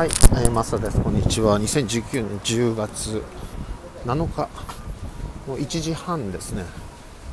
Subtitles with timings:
[0.00, 0.98] はい、えー、マスターです。
[0.98, 1.60] こんにちは。
[1.60, 3.22] 2019年10月
[4.06, 4.48] 7日
[5.46, 6.64] の1時半ですね。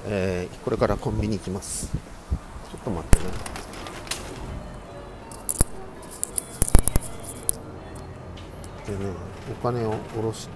[0.05, 1.87] えー、これからコンビニ行きます。
[1.87, 3.25] ちょっと待ってね。
[8.99, 9.11] でね、
[9.49, 10.53] お金を下ろして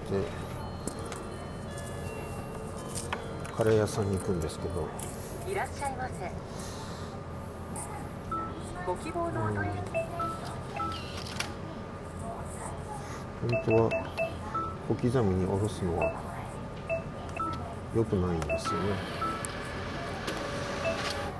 [3.56, 4.86] カレー屋さんに行くんですけど、
[5.50, 6.30] いらっしゃいませ。
[8.86, 10.01] ご希望のお取り
[13.42, 13.90] 本当は
[14.88, 16.12] 小刻みに下ろすのは
[17.94, 18.90] 良くないんですよね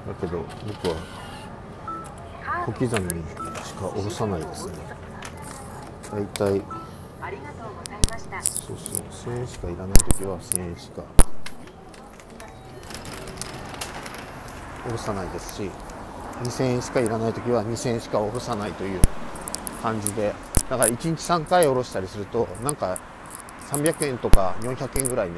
[0.08, 0.96] だけど僕は
[2.66, 3.24] 小刻みに
[3.64, 4.74] しか下ろさないですね
[6.10, 6.62] だいたい
[7.20, 8.42] ありがとうございました。
[8.42, 11.02] そうそう1000円しかいらない時は1000円しか
[14.84, 15.70] 下ろさないですし
[16.42, 19.00] 2000円しかいらない時は2000円しか下ろさないという
[19.80, 20.34] 感じで
[20.72, 22.98] だから1日3回下ろしたりするとなんか
[23.70, 25.34] 300円とか400円ぐらいね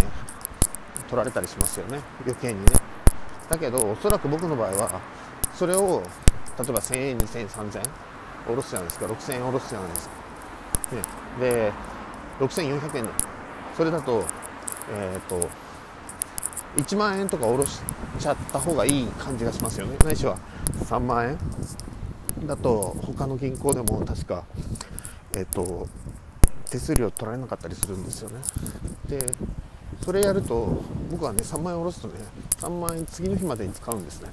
[1.08, 1.98] 取られたりしますよね。
[2.24, 2.66] 余計にね。
[3.50, 5.00] だけどおそらく僕の場合は
[5.52, 6.04] それを
[6.56, 7.82] 例えば1000円2000円3000円
[8.46, 9.06] 下ろすじゃないですか。
[9.06, 10.14] 6000円下ろすじゃないですか、
[10.94, 11.02] ね、
[11.40, 11.72] で
[12.38, 13.10] 6400円で
[13.76, 14.24] それだと
[14.92, 15.48] えっ、と
[16.76, 17.80] 1万円とか下ろし
[18.20, 19.96] ちゃった方がいい感じがしますよね。
[20.04, 20.38] ないしは
[20.84, 22.46] 3万円。
[22.46, 24.44] だと他の銀行でも確か
[25.36, 25.88] えっ、と
[26.70, 28.40] 手数料取られなかったりするんですよね。
[29.08, 29.26] で
[30.04, 32.14] それやると僕はね3万円下ろすとね
[32.58, 34.28] 3万円次の日までに使うんですね。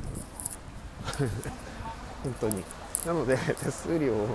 [2.23, 2.63] 本当に。
[3.05, 4.27] なので手数料を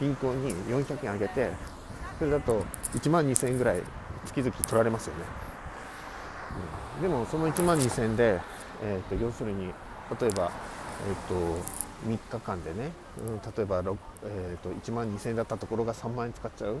[0.00, 1.50] 銀行に400円上げて
[2.18, 2.64] それだと
[2.94, 3.82] 1万2000円ぐらい
[4.24, 5.24] 月々取られますよね、
[6.96, 7.02] うん。
[7.02, 8.40] でもその1万2000円で、
[8.82, 9.66] えー、と要するに
[10.20, 10.50] 例えば、
[11.08, 13.78] えー、と3日間でね、うん、例えば、
[14.24, 16.76] えー、と1万2000円だったところが3万円使っちゃう？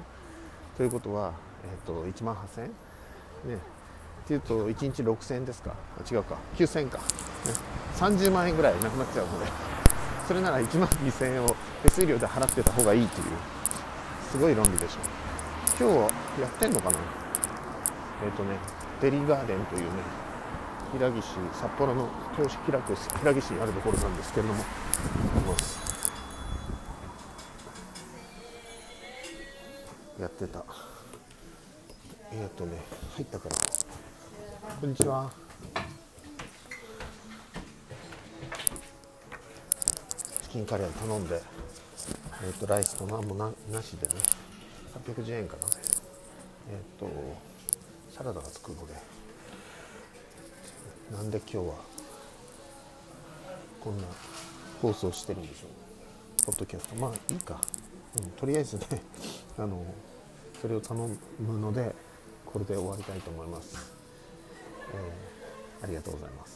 [0.76, 1.32] ということは、
[1.64, 2.68] えー、と1万8000円？
[2.68, 3.58] ね。
[4.24, 5.74] っていうと1日6000円ですか？
[6.10, 6.36] 違うか。
[6.56, 7.04] 9000円か、ね、
[7.96, 9.46] 30万円ぐらいなくなっちゃうので。
[10.28, 13.26] それなら1万2000円を手数料で払ってた方がいいという
[14.30, 14.98] すごい論理でしょ
[15.76, 16.02] 今日は
[16.40, 16.98] やってんのかな？
[18.24, 18.54] えっ、とね
[19.00, 19.88] デリガーデンというね
[20.92, 21.22] 平岸
[21.54, 24.64] 札幌の銚子平く平岸にあるところなんですけれども。
[30.20, 30.64] やってた。
[32.32, 32.76] えっ、とね
[33.14, 33.56] 入ったから。
[34.80, 35.30] こんにちは。
[40.42, 41.40] チキンカレー頼んで、
[42.42, 44.14] えー、とライスと何もななしでね。
[45.06, 45.62] 810円かな。
[46.72, 47.08] えっ、と
[48.10, 49.19] サラダがつくので。
[51.10, 51.74] なんで今日は
[53.82, 54.04] こんな
[54.80, 55.66] 放送してるんでしょ
[56.42, 56.46] う？
[56.46, 56.94] ポッドキャスト。
[56.96, 57.60] まあいいか、
[58.18, 58.84] うん、とりあえずね
[59.58, 59.84] あの
[60.60, 61.08] それを頼
[61.40, 61.94] むので
[62.46, 63.74] これで終わりたいと思います、
[64.92, 65.30] えー
[65.82, 66.50] ありがとうございます。